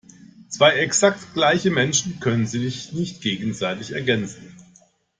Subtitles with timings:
[0.49, 4.55] Zwei exakt gleiche Menschen können sich nicht gegenseitig ergänzen.